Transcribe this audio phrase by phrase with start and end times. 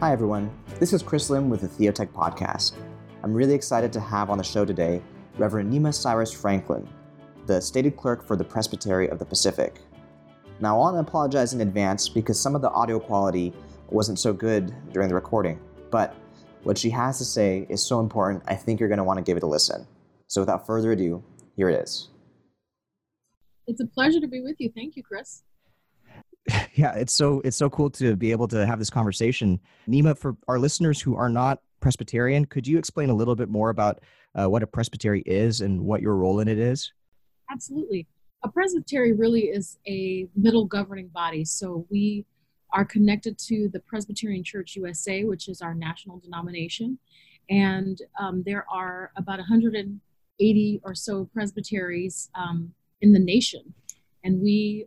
[0.00, 0.50] Hi, everyone.
[0.78, 2.72] This is Chris Lim with the Theotech Podcast.
[3.22, 5.02] I'm really excited to have on the show today
[5.36, 6.88] Reverend Nima Cyrus Franklin,
[7.44, 9.78] the stated clerk for the Presbytery of the Pacific.
[10.58, 13.52] Now, I want to apologize in advance because some of the audio quality
[13.90, 16.14] wasn't so good during the recording, but
[16.62, 19.22] what she has to say is so important, I think you're going to want to
[19.22, 19.86] give it a listen.
[20.28, 21.22] So, without further ado,
[21.56, 22.08] here it is.
[23.66, 24.72] It's a pleasure to be with you.
[24.74, 25.42] Thank you, Chris.
[26.74, 29.60] Yeah, it's so it's so cool to be able to have this conversation.
[29.88, 33.70] Nima, for our listeners who are not Presbyterian, could you explain a little bit more
[33.70, 34.00] about
[34.34, 36.92] uh, what a presbytery is and what your role in it is?
[37.50, 38.06] Absolutely.
[38.44, 41.44] A presbytery really is a middle governing body.
[41.44, 42.24] So we
[42.72, 46.98] are connected to the Presbyterian Church USA, which is our national denomination.
[47.50, 53.74] And um, there are about 180 or so presbyteries um, in the nation.
[54.22, 54.86] And we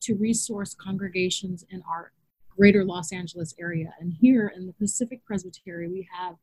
[0.00, 2.12] to resource congregations in our
[2.56, 3.92] greater Los Angeles area.
[4.00, 6.36] And here in the Pacific Presbytery, we have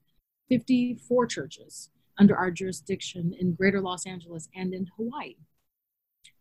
[0.49, 5.35] 54 churches under our jurisdiction in greater Los Angeles and in Hawaii.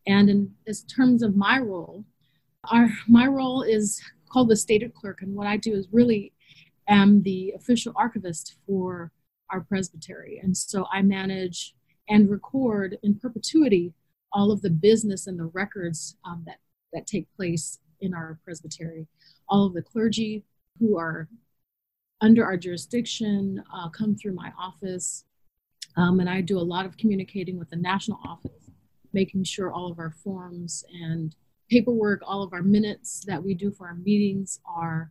[0.07, 0.55] And in,
[0.95, 2.05] terms of my role,
[2.71, 6.33] our, my role is called the stated clerk, and what I do is really
[6.89, 9.13] am the official archivist for
[9.51, 10.41] our presbytery.
[10.43, 11.75] And so I manage
[12.09, 13.95] and record in perpetuity
[14.33, 16.59] all of the business and the records um, that,
[16.93, 19.07] that take place in our presbytery.
[19.49, 20.45] All of the clergy
[20.79, 21.29] who are
[22.21, 25.25] under our jurisdiction uh, come through my office,
[25.97, 28.71] um, and I do a lot of communicating with the national office,
[29.13, 31.35] making sure all of our forms and
[31.69, 35.11] paperwork, all of our minutes that we do for our meetings are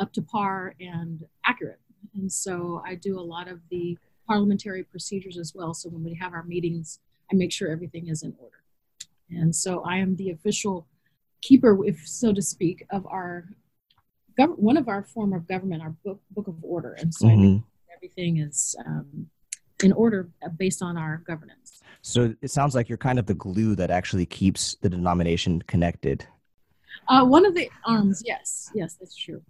[0.00, 1.80] up to par and accurate.
[2.14, 5.74] And so I do a lot of the parliamentary procedures as well.
[5.74, 7.00] So when we have our meetings,
[7.32, 8.62] I make sure everything is in order.
[9.30, 10.86] And so I am the official
[11.46, 13.48] keeper, if so to speak, of our
[14.38, 16.92] gov- one of our form of government, our book book of order.
[17.00, 17.58] And so mm-hmm.
[17.94, 19.28] everything is um,
[19.82, 21.82] in order based on our governance.
[22.02, 26.26] So it sounds like you're kind of the glue that actually keeps the denomination connected.
[27.08, 29.42] Uh, one of the arms, yes, yes, that's true.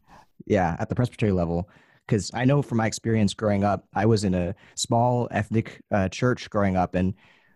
[0.46, 1.68] Yeah, at the presbytery level,
[2.06, 6.08] because I know from my experience growing up, I was in a small ethnic uh,
[6.08, 7.14] church growing up, and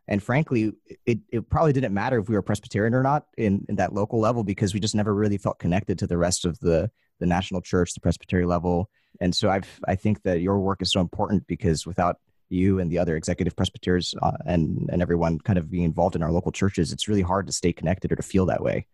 [0.08, 0.72] and frankly,
[1.04, 4.18] it, it probably didn't matter if we were Presbyterian or not in, in that local
[4.18, 7.60] level because we just never really felt connected to the rest of the the national
[7.60, 8.88] church, the Presbyterian level.
[9.20, 12.16] And so I've I think that your work is so important because without
[12.48, 16.22] you and the other executive presbyters uh, and and everyone kind of being involved in
[16.22, 18.86] our local churches, it's really hard to stay connected or to feel that way.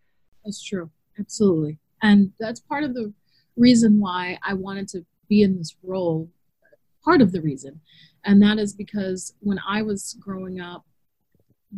[0.43, 3.13] That's true, absolutely, and that's part of the
[3.55, 6.29] reason why I wanted to be in this role.
[7.05, 7.79] Part of the reason,
[8.25, 10.83] and that is because when I was growing up,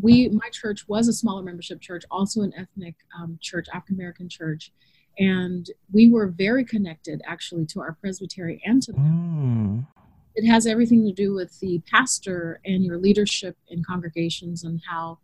[0.01, 4.29] we my church was a smaller membership church, also an ethnic um, church, African American
[4.29, 4.71] church,
[5.17, 9.85] and we were very connected actually to our presbytery and to them.
[9.87, 9.97] Mm
[10.37, 15.17] it has everything to do with the pastor and your leadership in congregations and how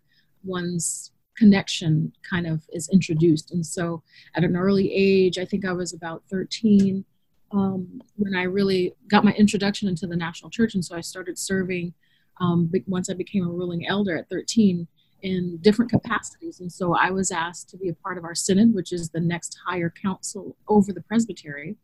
[0.43, 3.51] one's connection kind of is introduced.
[3.51, 4.01] And so
[4.35, 7.05] at an early age, I think I was about 13
[7.51, 10.73] um, when I really got my introduction into the national church.
[10.73, 11.93] And so I started serving
[12.39, 14.87] um, once I became a ruling elder at 13
[15.21, 16.59] in different capacities.
[16.59, 19.21] And so I was asked to be a part of our synod, which is the
[19.21, 21.75] next higher council over the presbytery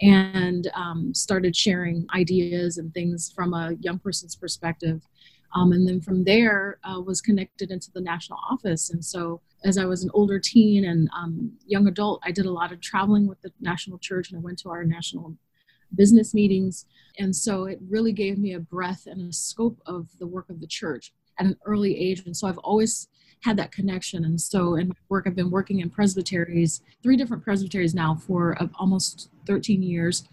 [0.00, 5.02] and um, started sharing ideas and things from a young person's perspective.
[5.54, 8.90] Um, and then from there uh, was connected into the national office.
[8.90, 12.50] And so as I was an older teen and um, young adult, I did a
[12.50, 15.36] lot of traveling with the national church and I went to our national
[15.94, 16.86] business meetings.
[17.18, 20.60] And so it really gave me a breadth and a scope of the work of
[20.60, 22.22] the church at an early age.
[22.26, 23.08] And so I've always
[23.42, 24.24] had that connection.
[24.24, 28.56] And so in my work, I've been working in presbyteries, three different presbyteries now for
[28.78, 30.24] almost 13 years.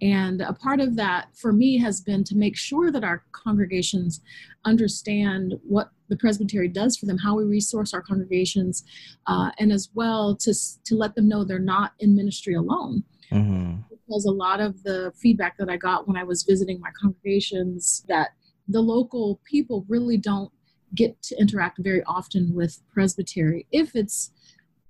[0.00, 4.20] And a part of that for me has been to make sure that our congregations
[4.64, 8.84] understand what the presbytery does for them, how we resource our congregations,
[9.26, 10.54] uh, and as well to,
[10.84, 13.02] to let them know they're not in ministry alone.
[13.32, 13.94] Mm-hmm.
[14.06, 18.04] Because a lot of the feedback that I got when I was visiting my congregations
[18.08, 18.30] that
[18.68, 20.50] the local people really don't
[20.94, 24.30] get to interact very often with presbytery if it's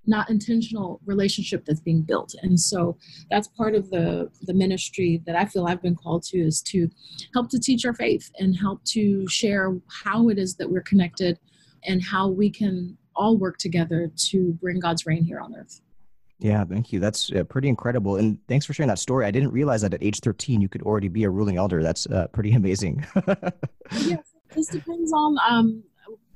[0.07, 2.33] not intentional relationship that's being built.
[2.41, 2.97] And so
[3.29, 6.89] that's part of the the ministry that i feel i've been called to is to
[7.33, 11.37] help to teach our faith and help to share how it is that we're connected
[11.83, 15.81] and how we can all work together to bring god's reign here on earth
[16.39, 16.99] yeah, thank you.
[16.99, 18.17] That's uh, pretty incredible.
[18.17, 19.25] And thanks for sharing that story.
[19.25, 21.81] I didn't realize that at age 13 you could already be a ruling elder.
[21.81, 23.05] That's uh, pretty amazing.
[23.91, 25.83] yes, this depends on um,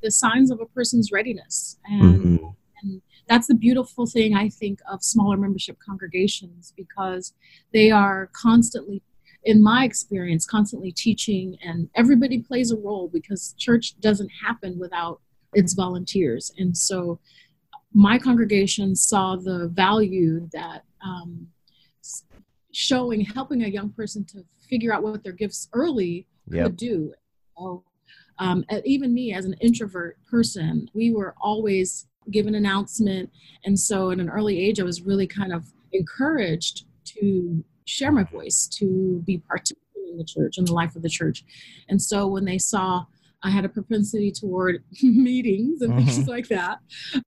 [0.01, 1.77] the signs of a person's readiness.
[1.85, 2.45] And, mm-hmm.
[2.83, 7.33] and that's the beautiful thing I think of smaller membership congregations because
[7.71, 9.03] they are constantly
[9.43, 15.19] in my experience constantly teaching and everybody plays a role because church doesn't happen without
[15.53, 17.19] its volunteers and so
[17.93, 21.47] my congregation saw the value that um,
[22.71, 26.67] showing helping a young person to figure out what their gifts early yep.
[26.67, 27.13] could do
[27.57, 27.83] so,
[28.39, 33.31] um, even me as an introvert person we were always give an announcement.
[33.65, 38.23] And so at an early age, I was really kind of encouraged to share my
[38.23, 41.43] voice, to be participating in the church and the life of the church.
[41.89, 43.05] And so when they saw
[43.43, 46.05] I had a propensity toward meetings and mm-hmm.
[46.05, 46.79] things like that,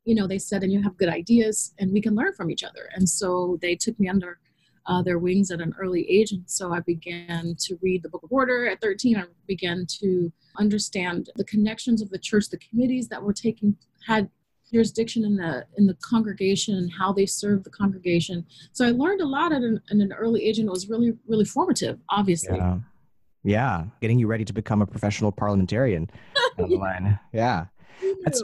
[0.05, 2.63] you know, they said, and you have good ideas and we can learn from each
[2.63, 2.89] other.
[2.95, 4.39] And so they took me under
[4.87, 6.33] uh, their wings at an early age.
[6.33, 9.17] And so I began to read the Book of Order at 13.
[9.17, 13.77] I began to understand the connections of the church, the committees that were taking,
[14.07, 14.29] had
[14.73, 18.45] jurisdiction in the in the congregation and how they serve the congregation.
[18.73, 21.15] So I learned a lot at an, at an early age, and it was really
[21.27, 21.99] really formative.
[22.09, 22.57] Obviously.
[22.57, 22.79] Yeah.
[23.45, 23.85] Yeah.
[24.01, 26.11] getting you ready to become a professional parliamentarian.
[26.59, 27.17] yeah.
[27.33, 27.67] yeah.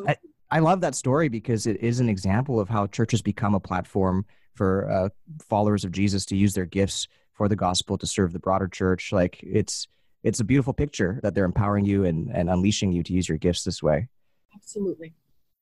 [0.06, 0.16] I,
[0.50, 4.24] I love that story because it is an example of how churches become a platform
[4.54, 5.08] for uh,
[5.48, 9.12] followers of Jesus to use their gifts for the gospel to serve the broader church.
[9.12, 9.88] Like it's
[10.22, 13.38] it's a beautiful picture that they're empowering you and, and unleashing you to use your
[13.38, 14.08] gifts this way.
[14.54, 15.14] Absolutely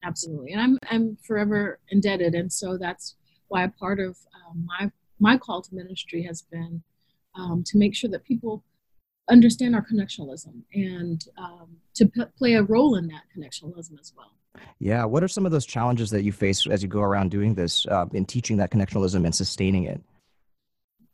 [0.05, 3.17] absolutely and i'm i'm forever indebted and so that's
[3.49, 6.83] why a part of um, my my call to ministry has been
[7.35, 8.63] um, to make sure that people
[9.29, 14.33] understand our connectionalism and um, to p- play a role in that connectionalism as well
[14.79, 17.55] yeah what are some of those challenges that you face as you go around doing
[17.55, 20.01] this uh, in teaching that connectionalism and sustaining it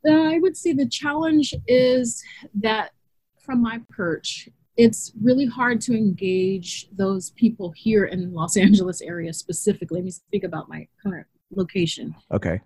[0.09, 2.23] uh, i would say the challenge is
[2.55, 2.93] that
[3.39, 9.33] from my perch it's really hard to engage those people here in Los Angeles area
[9.33, 9.99] specifically.
[9.99, 12.15] Let me speak about my current location.
[12.33, 12.61] Okay.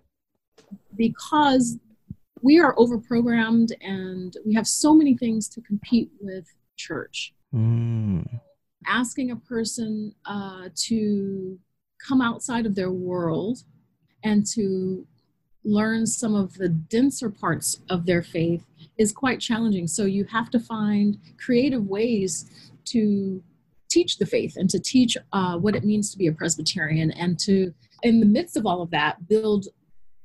[0.95, 1.77] Because
[2.41, 6.45] we are overprogrammed and we have so many things to compete with
[6.75, 7.33] church.
[7.53, 8.39] Mm.
[8.85, 11.59] Asking a person uh, to
[12.05, 13.59] come outside of their world
[14.23, 15.05] and to
[15.65, 18.65] learn some of the denser parts of their faith
[18.97, 19.87] is quite challenging.
[19.87, 23.43] So you have to find creative ways to
[23.89, 27.37] teach the faith and to teach uh, what it means to be a Presbyterian and
[27.39, 29.67] to, in the midst of all of that, build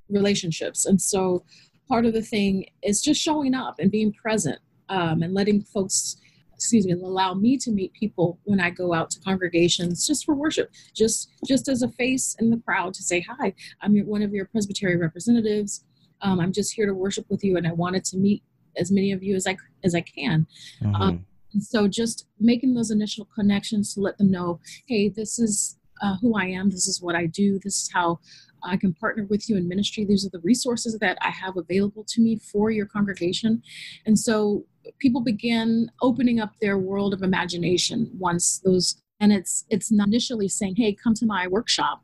[0.09, 0.87] relationships.
[0.87, 1.45] And so
[1.89, 4.59] part of the thing is just showing up and being present
[4.89, 6.17] um, and letting folks
[6.55, 10.35] excuse me allow me to meet people when i go out to congregations just for
[10.37, 13.53] worship just just as a face in the crowd to say hi
[13.83, 15.85] i'm one of your presbytery representatives
[16.23, 18.43] um, i'm just here to worship with you and i wanted to meet
[18.77, 20.47] as many of you as I as I can.
[20.83, 20.95] Mm-hmm.
[20.95, 21.27] Um,
[21.61, 26.37] so just making those initial connections to let them know, hey, this is uh, who
[26.37, 26.71] I am.
[26.71, 27.61] This is what I do.
[27.63, 28.19] This is how
[28.65, 30.05] I can partner with you in ministry.
[30.05, 33.63] These are the resources that I have available to me for your congregation.
[34.07, 34.65] And so
[34.99, 40.49] people begin opening up their world of imagination once those and it's it's not initially
[40.49, 42.03] saying hey come to my workshop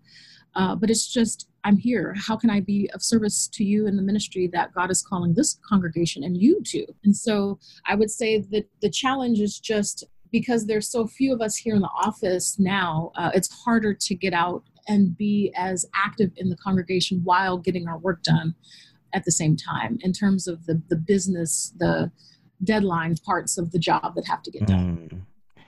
[0.54, 2.14] uh, but it's just I'm here.
[2.16, 5.34] How can I be of service to you in the ministry that God is calling
[5.34, 6.86] this congregation and you to?
[7.04, 11.42] And so I would say that the challenge is just because there's so few of
[11.42, 15.86] us here in the office now, uh, it's harder to get out and be as
[15.94, 18.54] active in the congregation while getting our work done
[19.14, 22.10] at the same time in terms of the, the business, the
[22.64, 25.08] deadline parts of the job that have to get done.
[25.12, 25.20] Mm.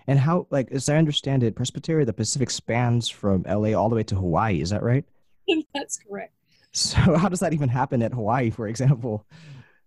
[0.08, 3.88] And how, like, as I understand it, Presbytery of the Pacific spans from LA all
[3.88, 4.60] the way to Hawaii.
[4.60, 5.04] Is that right?
[5.74, 6.34] That's correct.
[6.72, 9.24] So, how does that even happen at Hawaii, for example?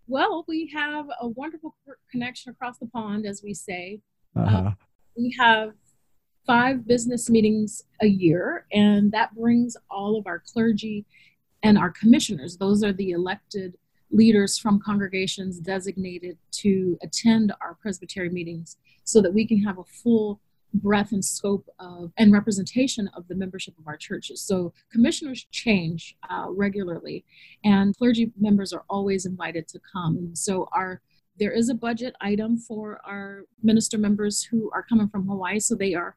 [0.08, 1.76] Well, we have a wonderful
[2.10, 4.00] connection across the pond, as we say.
[4.38, 4.58] Uh-huh.
[4.58, 4.78] Um,
[5.18, 5.74] we have
[6.46, 11.06] five business meetings a year, and that brings all of our clergy
[11.64, 12.58] and our commissioners.
[12.58, 13.78] Those are the elected
[14.12, 19.84] leaders from congregations designated to attend our presbytery meetings so that we can have a
[19.84, 20.40] full
[20.76, 24.42] breadth and scope of and representation of the membership of our churches.
[24.42, 27.26] So commissioners change uh, regularly,
[27.64, 30.18] and clergy members are always invited to come.
[30.18, 31.02] And so our
[31.38, 35.76] there is a budget item for our minister members who are coming from Hawaii, so
[35.76, 36.16] they are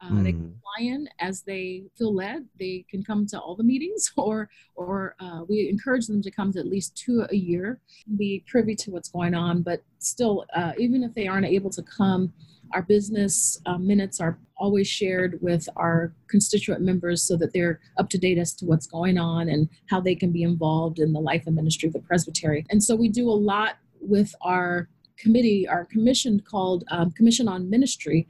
[0.00, 0.24] uh, mm.
[0.24, 2.46] They can fly in as they feel led.
[2.58, 6.52] They can come to all the meetings, or or uh, we encourage them to come
[6.52, 7.80] to at least two a year,
[8.16, 9.62] be privy to what's going on.
[9.62, 12.32] But still, uh, even if they aren't able to come,
[12.72, 18.10] our business uh, minutes are always shared with our constituent members so that they're up
[18.10, 21.20] to date as to what's going on and how they can be involved in the
[21.20, 22.66] life and ministry of the presbytery.
[22.70, 27.68] And so we do a lot with our committee, our commission called um, Commission on
[27.68, 28.26] Ministry,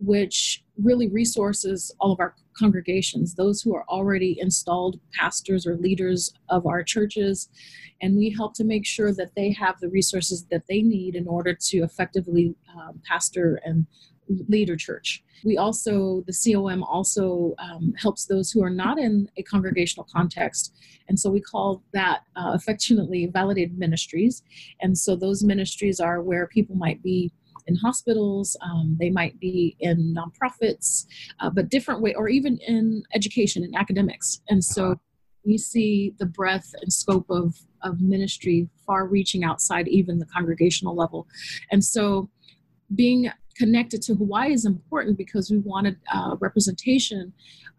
[0.00, 6.32] which really resources all of our congregations, those who are already installed pastors or leaders
[6.48, 7.48] of our churches.
[8.00, 11.28] And we help to make sure that they have the resources that they need in
[11.28, 13.86] order to effectively um, pastor and
[14.48, 15.22] lead a church.
[15.44, 20.74] We also, the COM also um, helps those who are not in a congregational context.
[21.08, 24.42] And so we call that uh, affectionately validated ministries.
[24.80, 27.32] And so those ministries are where people might be
[27.70, 31.06] in hospitals, um, they might be in nonprofits,
[31.40, 32.84] uh, but different way, or even in
[33.18, 34.28] education and academics.
[34.50, 34.94] And so uh-huh.
[35.48, 37.48] we see the breadth and scope of,
[37.88, 41.20] of ministry far reaching outside even the congregational level.
[41.72, 42.28] And so
[43.02, 47.32] being connected to Hawaii is important because we wanted uh, representation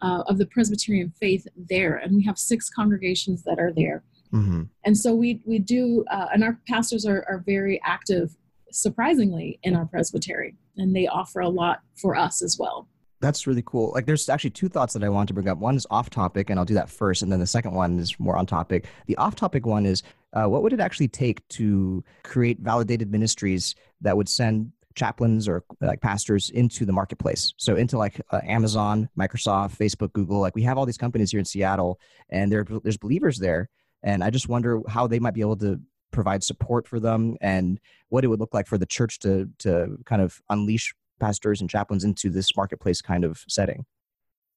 [0.06, 1.44] uh, of the Presbyterian faith
[1.74, 4.04] there, and we have six congregations that are there.
[4.34, 4.64] Mm-hmm.
[4.86, 8.28] And so we we do, uh, and our pastors are, are very active
[8.72, 12.88] surprisingly in our presbytery and they offer a lot for us as well.
[13.20, 13.92] That's really cool.
[13.94, 15.60] Like there's actually two thoughts that i want to bring up.
[15.60, 18.20] One is off topic and i'll do that first and then the second one is
[18.20, 18.88] more on topic.
[19.06, 23.76] The off topic one is uh, what would it actually take to create validated ministries
[24.02, 27.54] that would send chaplains or like pastors into the marketplace?
[27.58, 31.40] So into like uh, amazon microsoft facebook google like we have all these companies here
[31.40, 32.00] in seattle
[32.30, 33.70] and there, there's believers there
[34.04, 35.80] and i just wonder how they might be able to
[36.12, 39.98] provide support for them and what it would look like for the church to to
[40.06, 43.86] kind of unleash pastors and chaplains into this marketplace kind of setting?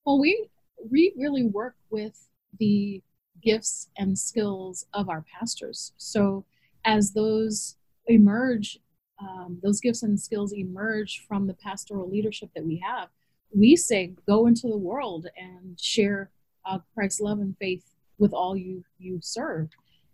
[0.04, 0.48] Well we
[0.90, 3.02] we really work with the
[3.42, 5.92] gifts and skills of our pastors.
[5.96, 6.44] So
[6.84, 8.78] as those emerge
[9.20, 13.08] um, those gifts and skills emerge from the pastoral leadership that we have
[13.54, 16.30] we say go into the world and share
[16.66, 17.84] uh, christ's love and faith
[18.18, 19.70] with all you you serve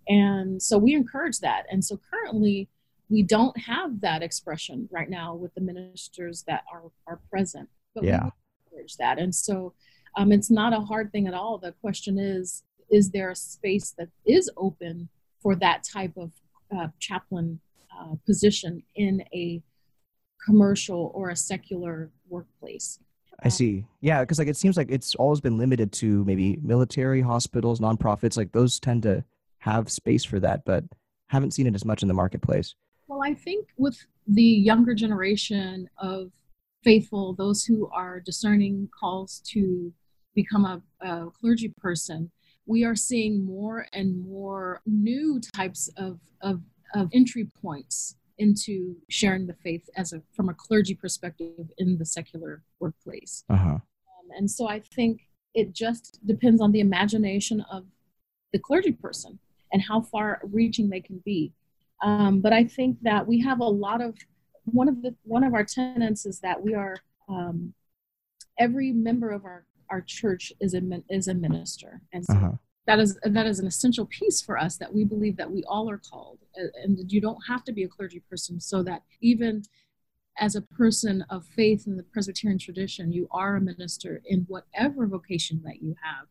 [0.09, 1.67] and so we encourage that.
[1.71, 2.69] And so currently,
[3.09, 7.69] we don't have that expression right now with the ministers that are, are present.
[7.95, 8.25] But yeah.
[8.25, 9.19] we encourage that.
[9.19, 9.75] And so
[10.17, 11.59] um, it's not a hard thing at all.
[11.59, 15.09] The question is is there a space that is open
[15.41, 16.33] for that type of
[16.77, 17.61] uh, chaplain
[17.97, 19.63] uh, position in a
[20.45, 22.99] commercial or a secular workplace?
[23.43, 23.87] I see.
[24.01, 28.37] Yeah, because like it seems like it's always been limited to maybe military hospitals, nonprofits.
[28.37, 29.25] Like those tend to
[29.61, 30.85] have space for that, but
[31.29, 32.75] haven't seen it as much in the marketplace.
[33.07, 36.31] Well, I think with the younger generation of
[36.83, 39.93] faithful, those who are discerning calls to
[40.35, 42.31] become a, a clergy person,
[42.67, 46.61] we are seeing more and more new types of, of,
[46.95, 52.07] of entry points into sharing the faith as a from a clergy perspective in the
[52.07, 53.45] secular workplace.
[53.51, 53.69] Uh-huh.
[53.69, 53.81] Um,
[54.37, 55.21] and so I think
[55.55, 57.85] it just depends on the imagination of
[58.53, 59.39] the clergy person
[59.73, 61.53] and how far reaching they can be.
[62.03, 64.17] Um, but I think that we have a lot of
[64.65, 66.97] one of the one of our tenets is that we are
[67.29, 67.75] um,
[68.59, 72.53] every member of our our church is a is a minister, and so uh-huh.
[72.87, 75.91] that is that is an essential piece for us that we believe that we all
[75.91, 76.39] are called,
[76.85, 79.63] and you don't have to be a clergy person so that even
[80.39, 85.07] as a person of faith in the Presbyterian tradition, you are a minister in whatever
[85.07, 86.27] vocation that you have.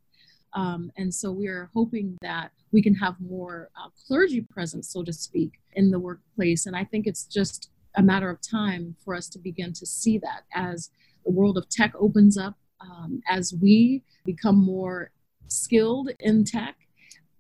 [0.54, 5.04] Um, and so we are hoping that we can have more uh, clergy presence, so
[5.04, 6.66] to speak, in the workplace.
[6.66, 10.18] And I think it's just a matter of time for us to begin to see
[10.20, 10.90] that as
[11.26, 15.12] the world of tech opens up, um, as we become more
[15.48, 16.76] skilled in tech.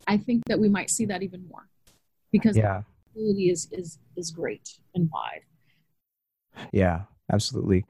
[0.08, 1.68] I think that we might see that even more
[2.32, 2.82] because yeah.
[3.14, 5.42] the ability is, is, is great and wide.
[6.74, 7.86] Yeah, absolutely.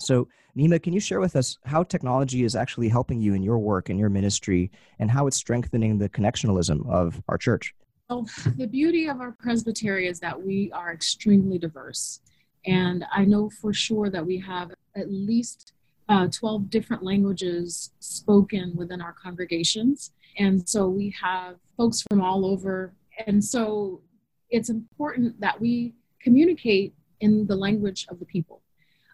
[0.00, 3.58] So, Nima, can you share with us how technology is actually helping you in your
[3.58, 7.74] work and your ministry and how it's strengthening the connectionalism of our church?
[8.10, 8.26] Well,
[8.56, 12.20] the beauty of our presbytery is that we are extremely diverse.
[12.66, 15.74] And I know for sure that we have at least
[16.08, 20.12] uh, 12 different languages spoken within our congregations.
[20.38, 22.94] And so we have folks from all over.
[23.26, 24.00] And so
[24.50, 28.62] it's important that we communicate in the language of the people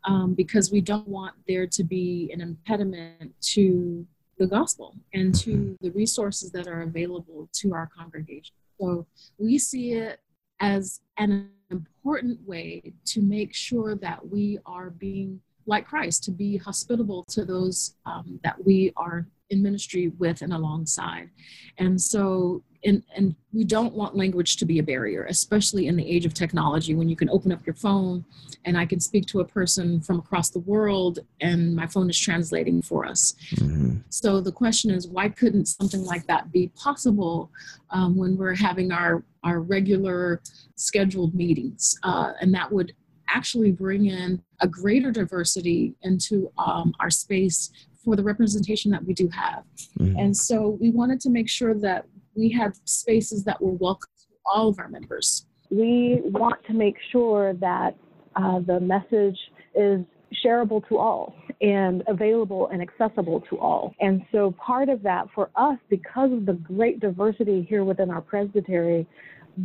[0.04, 4.06] um, because we don't want there to be an impediment to
[4.38, 5.74] the gospel and to mm-hmm.
[5.80, 8.54] the resources that are available to our congregation.
[8.80, 9.06] So
[9.38, 10.20] we see it
[10.60, 16.56] as an important way to make sure that we are being like Christ, to be
[16.56, 21.30] hospitable to those um, that we are in ministry with and alongside.
[21.78, 26.06] And so and, and we don't want language to be a barrier, especially in the
[26.06, 28.24] age of technology when you can open up your phone
[28.64, 32.18] and I can speak to a person from across the world and my phone is
[32.18, 33.34] translating for us.
[33.56, 33.98] Mm-hmm.
[34.10, 37.50] So the question is, why couldn't something like that be possible
[37.90, 40.40] um, when we're having our, our regular
[40.76, 41.98] scheduled meetings?
[42.02, 42.92] Uh, and that would
[43.28, 47.70] actually bring in a greater diversity into um, our space
[48.04, 49.64] for the representation that we do have.
[49.98, 50.18] Mm-hmm.
[50.18, 54.34] And so we wanted to make sure that we had spaces that were welcome to
[54.46, 55.46] all of our members.
[55.70, 57.96] We want to make sure that
[58.36, 59.38] uh, the message
[59.74, 60.04] is
[60.44, 63.94] shareable to all and available and accessible to all.
[64.00, 68.20] And so part of that for us, because of the great diversity here within our
[68.20, 69.06] presbytery,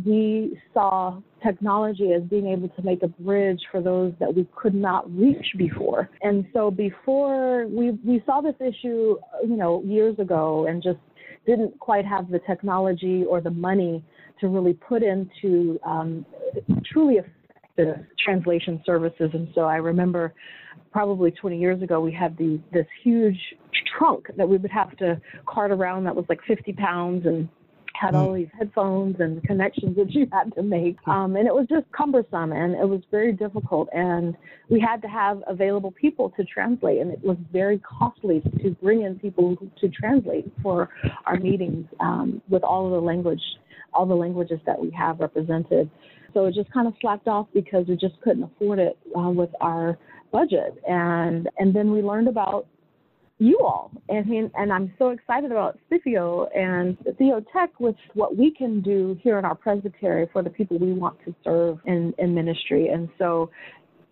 [0.06, 4.74] we saw technology as being able to make a bridge for those that we could
[4.74, 6.08] not reach before.
[6.22, 10.98] And so before we, we saw this issue, you know, years ago and just
[11.46, 14.04] didn't quite have the technology or the money
[14.40, 16.24] to really put into um,
[16.84, 19.30] truly effective translation services.
[19.32, 20.34] And so I remember
[20.92, 23.38] probably 20 years ago, we had the, this huge
[23.98, 27.48] trunk that we would have to cart around that was like 50 pounds and
[28.00, 28.36] had all hmm.
[28.36, 30.96] these headphones and connections that you had to make.
[31.06, 33.88] Um, and it was just cumbersome and it was very difficult.
[33.92, 34.36] And
[34.68, 37.00] we had to have available people to translate.
[37.00, 40.88] And it was very costly to bring in people to translate for
[41.26, 43.42] our meetings um, with all of the language,
[43.92, 45.90] all the languages that we have represented.
[46.32, 49.50] So it just kind of slacked off because we just couldn't afford it uh, with
[49.60, 49.98] our
[50.32, 50.80] budget.
[50.88, 52.66] And, and then we learned about
[53.40, 53.90] you all.
[54.08, 59.38] And, and I'm so excited about Spiffio and Theotech which what we can do here
[59.38, 62.88] in our presbytery for the people we want to serve in, in ministry.
[62.88, 63.50] And so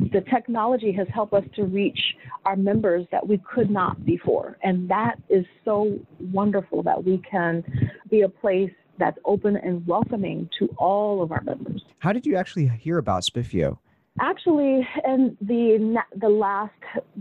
[0.00, 2.00] the technology has helped us to reach
[2.46, 4.56] our members that we could not before.
[4.62, 7.62] And that is so wonderful that we can
[8.10, 11.82] be a place that's open and welcoming to all of our members.
[11.98, 13.78] How did you actually hear about Spiffio?
[14.20, 16.72] Actually, in the the last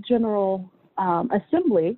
[0.07, 1.97] general um, assembly,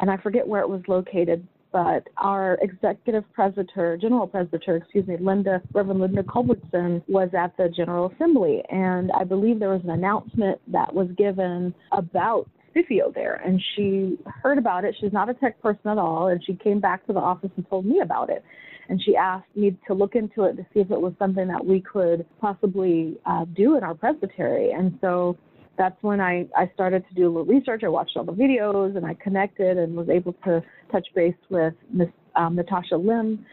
[0.00, 5.16] and I forget where it was located, but our executive presbyter, general presbyter, excuse me,
[5.20, 9.90] Linda, Reverend Linda Culbertson was at the General Assembly, and I believe there was an
[9.90, 14.94] announcement that was given about Spiffio there, and she heard about it.
[15.00, 17.68] She's not a tech person at all, and she came back to the office and
[17.68, 18.42] told me about it.
[18.88, 21.64] And she asked me to look into it to see if it was something that
[21.64, 24.70] we could possibly uh, do in our presbytery.
[24.70, 25.36] And so
[25.76, 27.82] that's when I, I started to do a little research.
[27.84, 31.74] I watched all the videos and I connected and was able to touch base with
[31.92, 33.44] Miss um, Natasha Lim,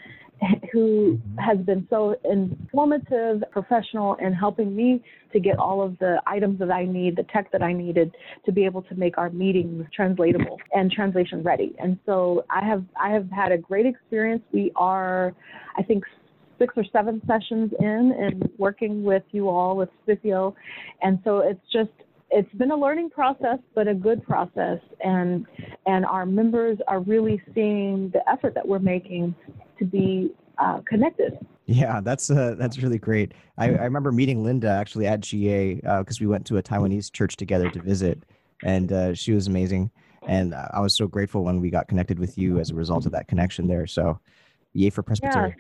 [0.72, 1.38] who mm-hmm.
[1.38, 6.72] has been so informative, professional in helping me to get all of the items that
[6.72, 10.60] I need, the tech that I needed to be able to make our meetings translatable
[10.74, 11.74] and translation ready.
[11.80, 14.44] And so I have I have had a great experience.
[14.52, 15.34] We are,
[15.78, 16.04] I think,
[16.60, 20.54] six or seven sessions in and working with you all with Spiffio.
[21.02, 21.90] And so it's just
[22.34, 25.46] it's been a learning process, but a good process, and
[25.86, 29.36] and our members are really seeing the effort that we're making
[29.80, 31.38] to be uh, connected.
[31.66, 33.34] Yeah, that's uh, that's really great.
[33.58, 37.12] I, I remember meeting Linda actually at GA because uh, we went to a Taiwanese
[37.12, 38.24] church together to visit,
[38.64, 39.92] and uh, she was amazing.
[40.28, 43.12] And I was so grateful when we got connected with you as a result of
[43.12, 43.86] that connection there.
[43.86, 44.20] So,
[44.72, 45.56] yay for Presbyterian.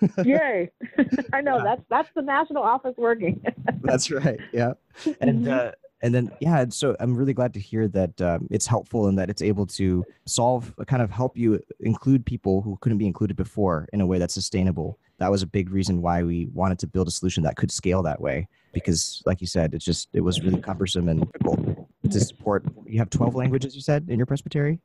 [0.00, 0.24] Yeah.
[0.24, 0.70] Yay!
[1.32, 1.64] I know yeah.
[1.64, 3.42] that's that's the national office working.
[3.82, 4.38] that's right.
[4.52, 4.72] Yeah,
[5.20, 5.50] and mm-hmm.
[5.50, 5.70] uh,
[6.02, 9.30] and then yeah so i'm really glad to hear that um, it's helpful and that
[9.30, 13.36] it's able to solve uh, kind of help you include people who couldn't be included
[13.36, 14.98] before in a way that's sustainable.
[15.18, 18.02] That was a big reason why we wanted to build a solution that could scale
[18.02, 22.20] that way because like you said it's just it was really cumbersome and difficult to
[22.20, 22.64] support.
[22.86, 24.78] You have 12 languages you said in your presbytery?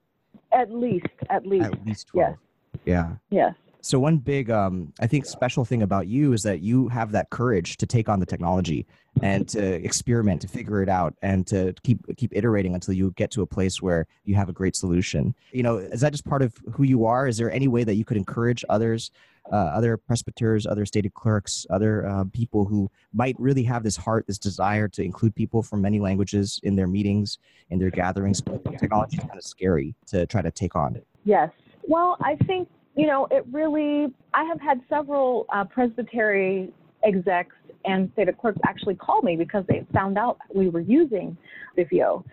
[0.51, 1.65] At least at least.
[1.65, 2.38] At least 12 yes.
[2.86, 3.15] yeah.
[3.30, 7.12] Yes so one big, um, I think, special thing about you is that you have
[7.12, 8.88] that courage to take on the technology
[9.21, 13.30] and to experiment, to figure it out, and to keep keep iterating until you get
[13.32, 15.36] to a place where you have a great solution.
[15.52, 17.28] You know, is that just part of who you are?
[17.28, 19.12] Is there any way that you could encourage others,
[19.52, 24.26] uh, other presbyters, other stated clerks, other uh, people who might really have this heart,
[24.26, 27.38] this desire to include people from many languages in their meetings,
[27.69, 28.41] in their gatherings?
[28.41, 31.00] But technology is kind of scary to try to take on.
[31.24, 31.52] Yes.
[31.88, 38.10] Well, I think you know, it really, I have had several uh, presbytery execs and
[38.14, 41.38] stated clerks actually call me because they found out we were using
[41.76, 42.24] Spiffio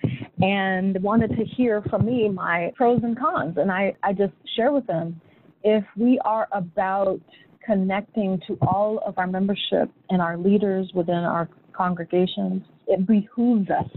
[0.40, 3.58] and wanted to hear from me my pros and cons.
[3.58, 5.20] And I, I just share with them
[5.62, 7.20] if we are about
[7.64, 13.88] connecting to all of our membership and our leaders within our congregations, it behooves us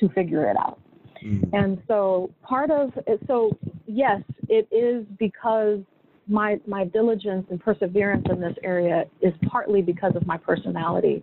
[0.00, 0.80] to figure it out.
[1.24, 1.54] Mm-hmm.
[1.54, 5.80] And so part of it, so yes, it is because
[6.26, 11.22] my my diligence and perseverance in this area is partly because of my personality.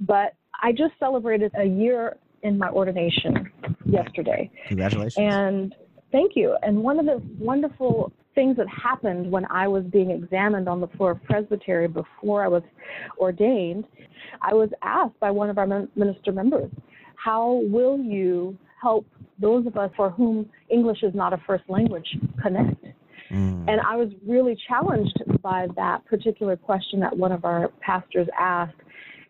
[0.00, 3.50] But I just celebrated a year in my ordination
[3.84, 4.50] yesterday.
[4.68, 5.16] Congratulations.
[5.18, 5.74] And
[6.12, 6.56] thank you.
[6.62, 10.86] And one of the wonderful things that happened when I was being examined on the
[10.88, 12.62] floor of presbytery before I was
[13.18, 13.84] ordained,
[14.42, 16.70] I was asked by one of our minister members,
[17.16, 19.06] How will you help
[19.40, 22.06] those of us for whom English is not a first language
[22.40, 22.84] connect?
[23.30, 23.68] Mm.
[23.68, 28.74] And I was really challenged by that particular question that one of our pastors asked.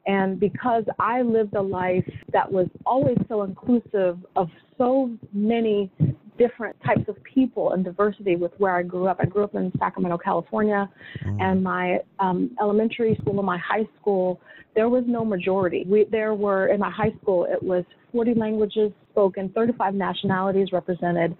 [0.06, 5.90] And because I lived a life that was always so inclusive of so many
[6.38, 9.18] different types of people and diversity with where I grew up.
[9.20, 10.88] I grew up in Sacramento, California,
[11.24, 11.42] mm.
[11.42, 14.40] and my um, elementary school and my high school,
[14.74, 15.84] there was no majority.
[15.86, 21.36] We, there were, in my high school, it was 40 languages spoken, 35 nationalities represented.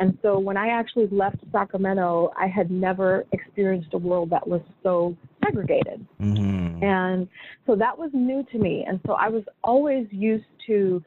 [0.00, 4.60] And so when I actually left Sacramento, I had never experienced a world that was
[4.82, 6.06] so segregated.
[6.20, 6.82] Mm-hmm.
[6.82, 7.28] And
[7.66, 8.84] so that was new to me.
[8.86, 11.02] And so I was always used to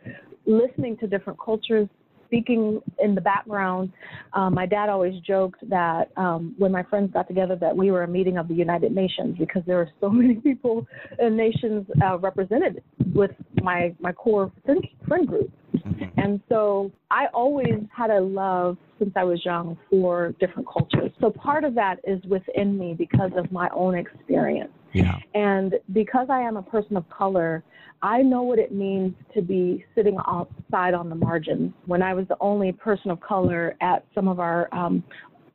[0.45, 1.88] listening to different cultures,
[2.25, 3.91] speaking in the background.
[4.33, 8.03] Um, my dad always joked that um, when my friends got together that we were
[8.03, 10.85] a meeting of the United Nations because there were so many people
[11.19, 12.83] and nations uh, represented
[13.13, 15.51] with my my core friend, friend group.
[15.75, 16.19] Mm-hmm.
[16.19, 21.11] And so I always had a love since I was young for different cultures.
[21.19, 24.71] So part of that is within me because of my own experience.
[24.95, 25.17] Yeah.
[25.34, 27.63] And because I am a person of color,
[28.01, 31.73] I know what it means to be sitting outside on the margins.
[31.86, 35.03] When I was the only person of color at some of our um,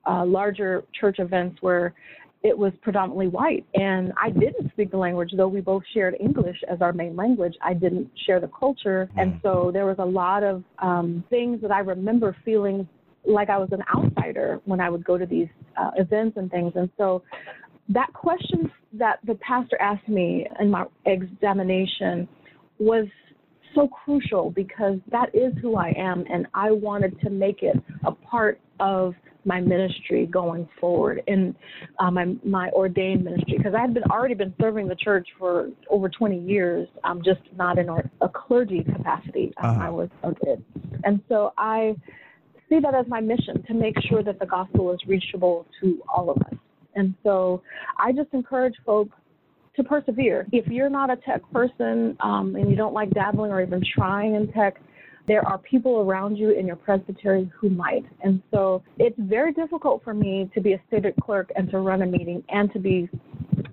[0.06, 1.94] uh, larger church events where
[2.42, 3.66] it was predominantly white.
[3.74, 7.54] And I didn't speak the language, though we both shared English as our main language.
[7.62, 9.10] I didn't share the culture.
[9.16, 9.38] And hmm.
[9.42, 12.88] so there was a lot of um, things that I remember feeling
[13.26, 16.72] like I was an outsider when I would go to these uh, events and things.
[16.74, 17.22] And so
[17.88, 22.28] that question that the pastor asked me in my examination
[22.78, 23.06] was
[23.74, 28.12] so crucial because that is who I am, and I wanted to make it a
[28.12, 29.14] part of
[29.44, 31.54] my ministry going forward in
[31.98, 35.70] uh, my my ordained ministry because I had been already been serving the church for
[35.88, 39.52] over 20 years, um, just not in a clergy capacity.
[39.62, 39.80] Uh-huh.
[39.80, 40.64] I was a kid,
[41.04, 41.94] and so I
[42.68, 46.30] see that as my mission to make sure that the gospel is reachable to all
[46.30, 46.54] of us.
[46.94, 47.62] And so
[47.98, 49.16] I just encourage folks
[49.76, 50.46] to persevere.
[50.52, 54.34] If you're not a tech person um, and you don't like dabbling or even trying
[54.34, 54.80] in tech,
[55.28, 58.04] there are people around you in your presbytery who might.
[58.22, 62.02] And so it's very difficult for me to be a stated clerk and to run
[62.02, 63.08] a meeting and to be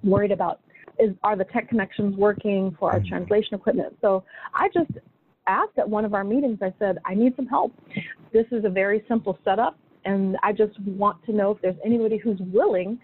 [0.04, 0.60] worried about
[1.00, 3.10] is are the tech connections working for our mm-hmm.
[3.10, 3.96] translation equipment.
[4.02, 4.92] So I just
[5.48, 7.74] asked at one of our meetings, I said, I need some help.
[8.34, 9.78] This is a very simple setup
[10.08, 13.00] and I just want to know if there's anybody who's willing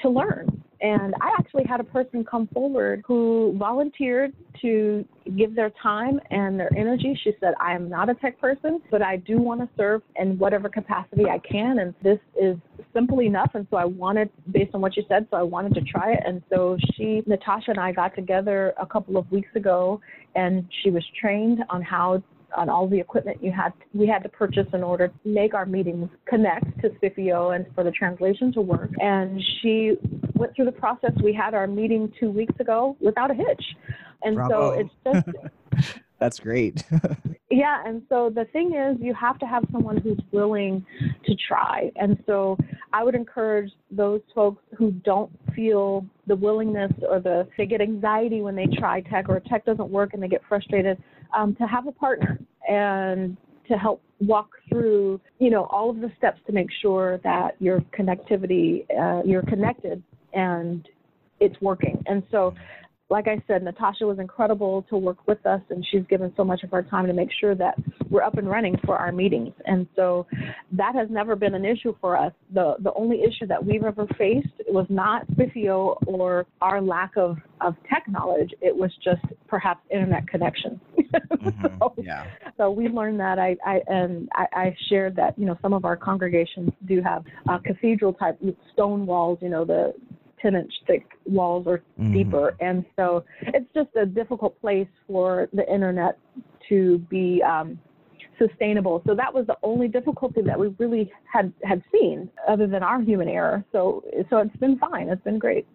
[0.00, 0.62] to learn.
[0.80, 5.04] And I actually had a person come forward who volunteered to
[5.38, 7.16] give their time and their energy.
[7.22, 10.36] She said, I am not a tech person, but I do want to serve in
[10.38, 11.78] whatever capacity I can.
[11.78, 12.56] And this is
[12.92, 13.52] simple enough.
[13.54, 16.20] And so I wanted, based on what you said, so I wanted to try it.
[16.26, 20.00] And so she, Natasha and I got together a couple of weeks ago
[20.34, 22.22] and she was trained on how
[22.56, 25.66] on all the equipment you had we had to purchase in order to make our
[25.66, 28.90] meetings connect to Spiffio and for the translation to work.
[29.00, 29.96] And she
[30.34, 31.12] went through the process.
[31.22, 33.64] We had our meeting two weeks ago without a hitch.
[34.22, 34.74] And Bravo.
[34.74, 35.24] so it's
[35.74, 36.84] just That's great.
[37.50, 40.86] yeah, and so the thing is, you have to have someone who's willing
[41.24, 41.90] to try.
[41.96, 42.56] And so
[42.92, 48.40] I would encourage those folks who don't feel the willingness or the they get anxiety
[48.40, 51.02] when they try tech or tech doesn't work and they get frustrated
[51.36, 52.38] um, to have a partner
[52.68, 53.36] and
[53.68, 57.80] to help walk through, you know, all of the steps to make sure that your
[57.98, 60.88] connectivity, uh, you're connected and
[61.40, 62.02] it's working.
[62.06, 62.54] And so
[63.12, 66.62] like I said, Natasha was incredible to work with us, and she's given so much
[66.62, 67.74] of her time to make sure that
[68.08, 69.52] we're up and running for our meetings.
[69.66, 70.26] And so
[70.72, 72.32] that has never been an issue for us.
[72.54, 77.36] The the only issue that we've ever faced was not Spiffio or our lack of,
[77.60, 78.50] of tech knowledge.
[78.62, 80.80] It was just perhaps internet connection.
[81.12, 81.78] Mm-hmm.
[81.80, 82.24] so, yeah.
[82.56, 83.38] So we learned that.
[83.38, 87.24] I, I and I, I, shared that you know some of our congregations do have
[87.48, 88.40] uh, cathedral type
[88.72, 89.38] stone walls.
[89.42, 89.92] You know the
[90.42, 92.12] 10 inch thick walls or mm-hmm.
[92.12, 92.56] deeper.
[92.60, 96.18] And so it's just a difficult place for the internet
[96.68, 97.78] to be um,
[98.38, 99.02] sustainable.
[99.06, 103.00] So that was the only difficulty that we really had, had seen other than our
[103.00, 103.64] human error.
[103.72, 105.08] So, so it's been fine.
[105.08, 105.66] It's been great.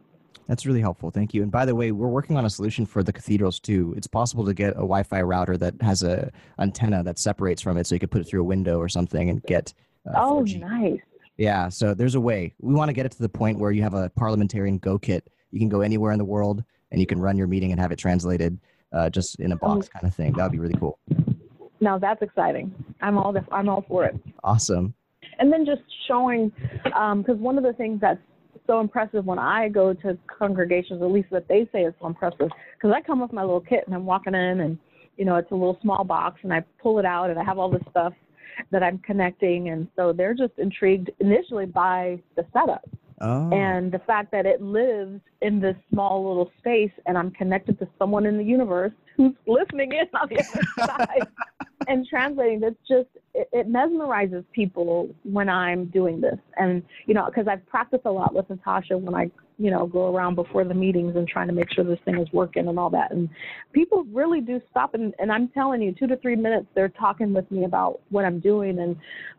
[0.48, 1.12] That's really helpful.
[1.12, 1.44] Thank you.
[1.44, 3.94] And by the way, we're working on a solution for the cathedrals too.
[3.98, 7.86] It's possible to get a Wi-Fi router that has a antenna that separates from it,
[7.86, 9.74] so you could put it through a window or something and get.
[10.08, 10.60] Uh, oh, 4G.
[10.62, 11.00] nice.
[11.38, 12.54] Yeah, so there's a way.
[12.60, 15.30] We want to get it to the point where you have a parliamentarian Go kit.
[15.52, 17.92] You can go anywhere in the world and you can run your meeting and have
[17.92, 18.60] it translated
[18.92, 20.34] uh, just in a box kind of thing.
[20.34, 21.00] That would be really cool.
[21.80, 22.74] Now that's exciting.
[23.02, 24.16] I'm all the, I'm all for it.
[24.44, 24.94] Awesome.
[25.40, 26.52] and then just showing
[26.84, 28.20] because um, one of the things that's
[28.66, 32.50] so impressive when I go to congregations, at least that they say is so impressive,
[32.76, 34.78] because I come with my little kit and I'm walking in and
[35.18, 37.58] you know it's a little small box and I pull it out and I have
[37.58, 38.14] all this stuff
[38.72, 42.88] that I'm connecting, and so they're just intrigued initially by the setup.
[43.20, 43.52] Oh.
[43.52, 47.88] And the fact that it lives in this small little space and I'm connected to
[47.98, 51.28] someone in the universe who's listening in on the other side
[51.88, 56.38] and translating, that's just, it, it mesmerizes people when I'm doing this.
[56.58, 60.14] And, you know, because I've practiced a lot with Natasha when I you know, go
[60.14, 62.90] around before the meetings and trying to make sure this thing is working and all
[62.92, 63.12] that.
[63.12, 63.28] And
[63.74, 67.34] people really do stop and, and I'm telling you, two to three minutes, they're talking
[67.34, 68.96] with me about what I'm doing and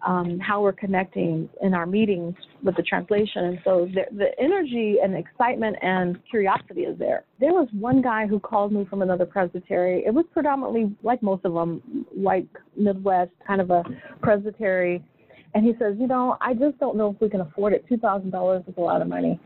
[0.06, 2.34] um, how we're connecting in our meetings
[2.64, 3.44] with the translation.
[3.44, 7.24] And so the, the energy and excitement and curiosity is there.
[7.38, 10.02] There was one guy who called me from another presbytery.
[10.04, 13.84] It was predominantly, like most of them, white Midwest, kind of a
[14.22, 15.04] presbytery.
[15.54, 17.84] And he says, you know, I just don't know if we can afford it.
[17.90, 19.40] $2,000 is a lot of money.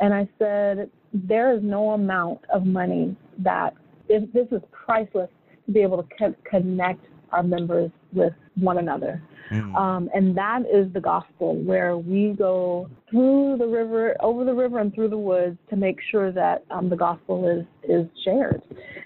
[0.00, 3.74] And I said, there is no amount of money that
[4.08, 5.28] if this is priceless
[5.66, 9.22] to be able to co- connect our members with one another.
[9.50, 9.74] Mm.
[9.74, 14.78] Um, and that is the gospel where we go through the river, over the river,
[14.78, 18.62] and through the woods to make sure that um, the gospel is is shared.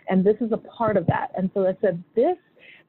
[0.08, 1.32] And this is a part of that.
[1.36, 2.36] And so I said, this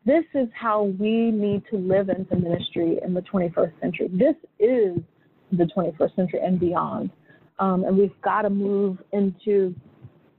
[0.08, 4.10] this is how we need to live into ministry in the 21st century.
[4.13, 4.98] This is
[5.52, 7.12] the 21st century and beyond.
[7.60, 9.76] Um, and we've got to move into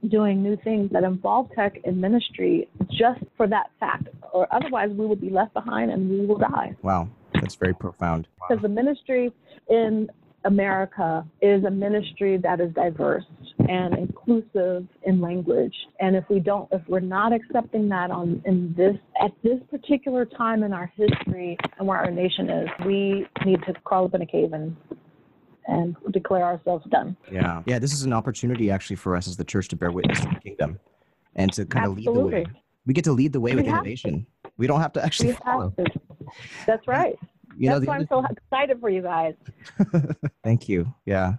[0.09, 5.05] doing new things that involve tech in ministry just for that fact, or otherwise we
[5.05, 6.75] will be left behind and we will die.
[6.81, 8.27] Wow, that's very profound.
[8.47, 9.31] Because the ministry
[9.69, 10.09] in
[10.45, 13.25] America is a ministry that is diverse
[13.67, 15.75] and inclusive in language.
[15.99, 20.25] And if we don't, if we're not accepting that on in this at this particular
[20.25, 24.21] time in our history and where our nation is, we need to crawl up in
[24.21, 24.75] a cave and
[25.67, 27.15] and declare ourselves done.
[27.31, 27.61] Yeah.
[27.65, 27.79] Yeah.
[27.79, 30.39] This is an opportunity actually for us as the church to bear witness to the
[30.39, 30.79] kingdom
[31.35, 32.07] and to kind Absolutely.
[32.07, 32.45] of lead the way.
[32.85, 34.25] We get to lead the way we with innovation.
[34.43, 34.51] To.
[34.57, 35.73] We don't have to actually we follow.
[36.65, 37.19] That's right.
[37.59, 39.35] You That's know, why I'm so excited for you guys.
[40.43, 40.91] thank you.
[41.05, 41.33] Yeah.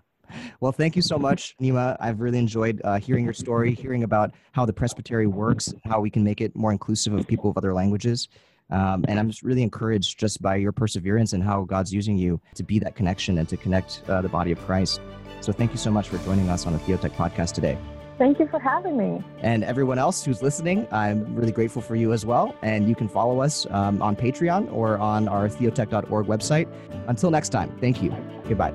[0.60, 1.96] Well, thank you so much, Nima.
[1.98, 6.10] I've really enjoyed uh, hearing your story, hearing about how the presbytery works, how we
[6.10, 8.28] can make it more inclusive of people of other languages.
[8.68, 12.38] Um, and I'm just really encouraged just by your perseverance and how God's using you
[12.54, 15.00] to be that connection and to connect uh, the body of Christ.
[15.40, 17.78] So thank you so much for joining us on the Theotech podcast today.
[18.20, 19.24] Thank you for having me.
[19.38, 22.54] And everyone else who's listening, I'm really grateful for you as well.
[22.60, 26.68] And you can follow us um, on Patreon or on our theotech.org website.
[27.08, 28.14] Until next time, thank you.
[28.46, 28.74] Goodbye.